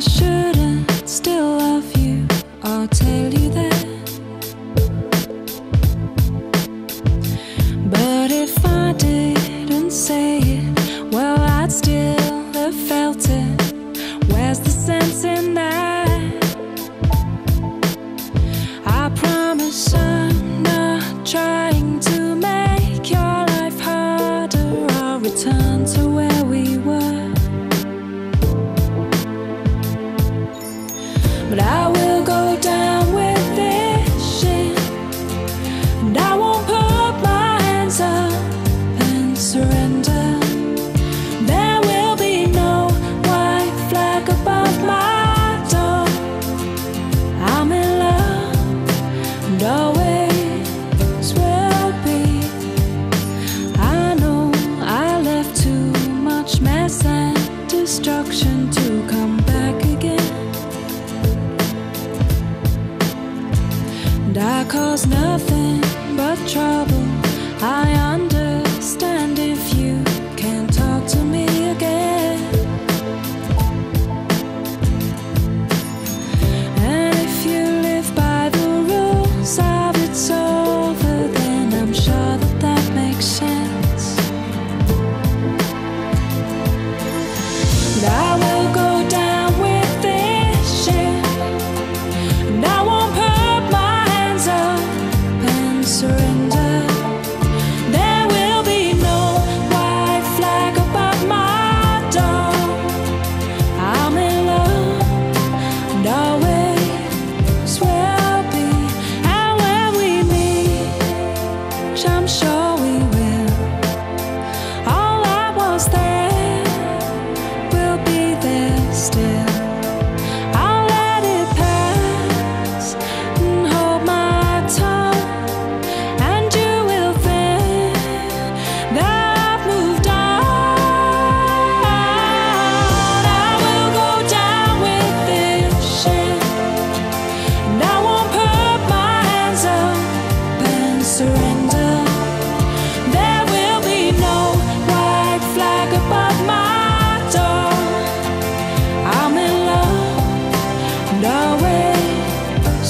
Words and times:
I 0.00 0.02
shouldn't 0.02 1.06
still 1.06 1.58
love 1.58 1.94
you. 1.98 2.26
I'll 2.62 2.88
tell 2.88 3.34
you 3.34 3.50
that. 3.50 3.86
But 7.90 8.32
if 8.32 8.64
I 8.64 8.94
didn't 8.94 9.90
say 9.90 10.38
it, 10.38 11.12
well, 11.12 11.38
I'd 11.38 11.70
still 11.70 12.52
have 12.54 12.74
felt 12.74 13.28
it. 13.28 13.74
Where's 14.30 14.60
the 14.60 14.70
sense 14.70 15.24
in 15.24 15.52
that? 15.52 16.44
I 18.86 19.10
promise 19.14 19.92
I'm 19.92 20.62
not 20.62 21.26
trying 21.26 22.00
to 22.08 22.36
make 22.36 23.10
your 23.10 23.44
life 23.54 23.78
harder. 23.78 24.86
I'll 24.92 25.20
return 25.20 25.84
to. 25.84 26.09
And 64.30 64.38
I 64.38 64.64
cause 64.66 65.08
nothing 65.08 65.80
but 66.16 66.38
trouble. 66.46 67.02
I 67.60 67.90
understand. 67.94 68.29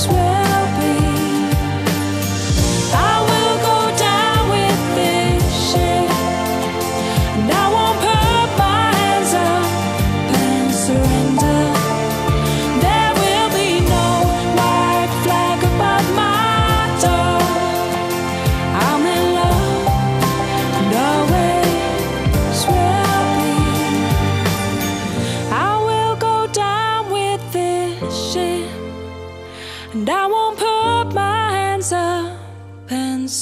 swear 0.01 0.30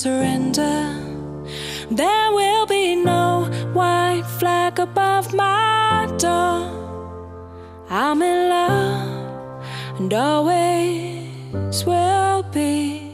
surrender. 0.08 0.80
There 1.90 2.30
will 2.38 2.66
be 2.66 2.96
no 2.96 3.26
white 3.78 4.26
flag 4.38 4.78
above 4.78 5.34
my 5.34 6.06
door. 6.24 6.60
I'm 7.90 8.20
in 8.22 8.40
love 8.56 9.66
and 9.98 10.12
always 10.14 11.84
will 11.84 12.42
be. 12.58 13.07